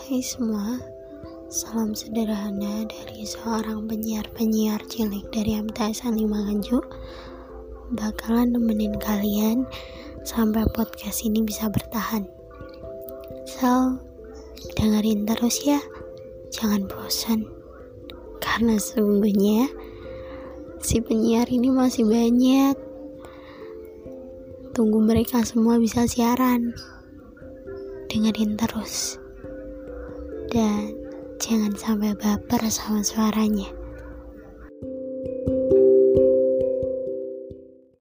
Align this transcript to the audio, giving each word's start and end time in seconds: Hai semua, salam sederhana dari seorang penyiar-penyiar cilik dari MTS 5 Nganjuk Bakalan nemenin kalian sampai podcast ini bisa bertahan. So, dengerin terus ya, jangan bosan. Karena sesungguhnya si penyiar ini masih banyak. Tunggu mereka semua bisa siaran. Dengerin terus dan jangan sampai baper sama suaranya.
Hai 0.00 0.24
semua, 0.24 0.80
salam 1.52 1.92
sederhana 1.92 2.88
dari 2.88 3.20
seorang 3.20 3.84
penyiar-penyiar 3.84 4.80
cilik 4.88 5.28
dari 5.28 5.60
MTS 5.60 6.08
5 6.08 6.16
Nganjuk 6.24 6.88
Bakalan 8.00 8.56
nemenin 8.56 8.96
kalian 8.96 9.68
sampai 10.24 10.64
podcast 10.72 11.20
ini 11.28 11.44
bisa 11.44 11.68
bertahan. 11.68 12.24
So, 13.44 14.00
dengerin 14.80 15.28
terus 15.28 15.68
ya, 15.68 15.84
jangan 16.48 16.88
bosan. 16.88 17.44
Karena 18.40 18.80
sesungguhnya 18.80 19.68
si 20.80 21.04
penyiar 21.04 21.44
ini 21.52 21.68
masih 21.68 22.08
banyak. 22.08 22.72
Tunggu 24.72 24.96
mereka 25.04 25.44
semua 25.44 25.76
bisa 25.76 26.08
siaran. 26.08 26.72
Dengerin 28.08 28.56
terus 28.56 29.20
dan 30.50 30.98
jangan 31.38 31.72
sampai 31.78 32.12
baper 32.18 32.58
sama 32.66 33.06
suaranya. 33.06 33.79